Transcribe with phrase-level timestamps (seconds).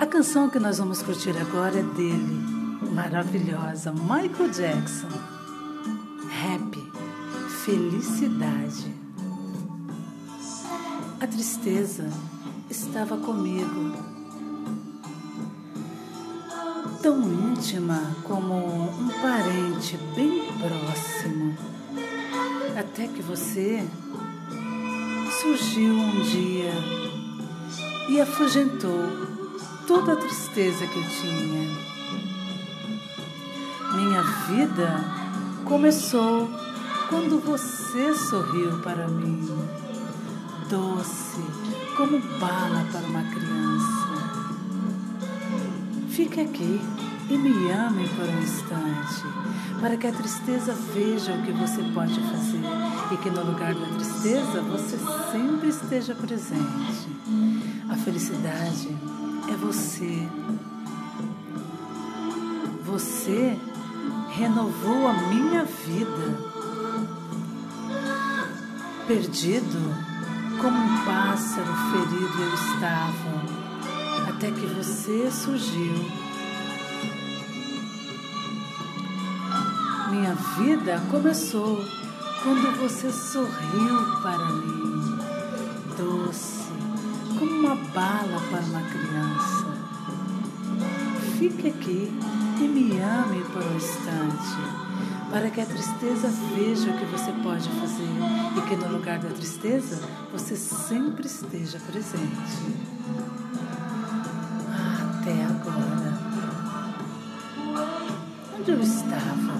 [0.00, 2.42] A canção que nós vamos curtir agora é dele,
[2.90, 5.08] maravilhosa, Michael Jackson.
[6.42, 6.90] Happy,
[7.66, 8.96] felicidade.
[11.20, 12.08] A tristeza
[12.70, 13.92] estava comigo,
[17.02, 21.54] tão íntima como um parente bem próximo,
[22.74, 23.86] até que você
[25.42, 26.72] surgiu um dia
[28.08, 29.39] e afugentou
[29.90, 31.68] toda a tristeza que tinha.
[33.96, 35.04] Minha vida
[35.64, 36.48] começou
[37.08, 39.48] quando você sorriu para mim,
[40.68, 41.42] doce
[41.96, 44.10] como bala para uma criança.
[46.10, 46.80] Fique aqui
[47.28, 49.24] e me ame por um instante,
[49.80, 52.62] para que a tristeza veja o que você pode fazer
[53.10, 54.96] e que no lugar da tristeza você
[55.32, 57.08] sempre esteja presente.
[57.88, 58.96] A felicidade
[59.70, 60.28] você.
[62.84, 63.56] Você
[64.30, 66.50] renovou a minha vida.
[69.06, 69.94] Perdido,
[70.60, 75.94] como um pássaro ferido eu estava, até que você surgiu.
[80.10, 81.84] Minha vida começou
[82.42, 85.18] quando você sorriu para mim,
[85.96, 86.60] doce
[87.40, 89.66] como uma bala para uma criança.
[91.38, 92.12] Fique aqui
[92.60, 94.58] e me ame por um instante,
[95.30, 98.10] para que a tristeza veja o que você pode fazer
[98.58, 102.76] e que no lugar da tristeza você sempre esteja presente.
[105.18, 106.20] Até agora.
[108.58, 109.54] Onde eu estava?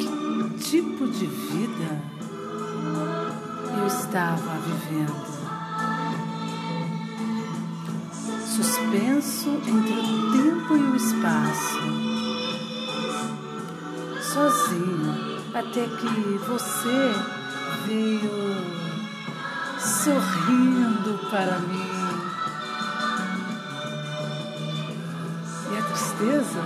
[0.00, 2.02] Que tipo de vida
[3.78, 5.51] eu estava vivendo?
[8.56, 11.80] Suspenso entre o tempo e o espaço,
[14.20, 17.14] sozinho, até que você
[17.86, 18.30] veio
[19.78, 22.02] sorrindo para mim.
[25.70, 26.62] E a tristeza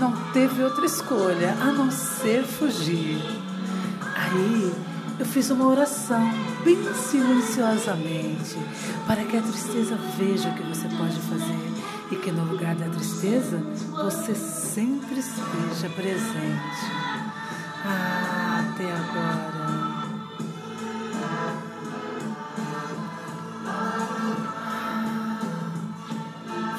[0.00, 3.22] não teve outra escolha a não ser fugir.
[4.16, 4.74] Aí
[5.20, 6.32] eu fiz uma oração
[6.64, 8.56] bem silenciosamente
[9.06, 11.60] para que a tristeza veja o que você pode fazer
[12.10, 13.58] e que no lugar da tristeza
[13.90, 16.86] você sempre esteja presente.
[17.84, 19.60] Ah, até agora.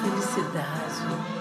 [0.01, 1.40] Felicidade.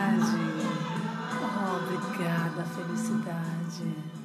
[0.00, 0.66] felicidade.
[1.42, 4.19] Ah, obrigada, felicidade.